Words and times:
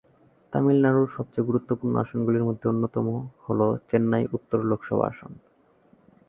তামিলনাড়ুর 0.53 1.09
সবচেয়ে 1.17 1.47
গুরুত্বপূর্ণ 1.47 1.93
আসনগুলির 1.95 2.43
মধ্যে 2.43 2.65
অন্যতম 2.67 3.05
হল 3.45 3.59
চেন্নাই 3.89 4.25
উত্তর 4.33 4.59
লোকসভা 4.63 5.05
আসন। 5.07 5.31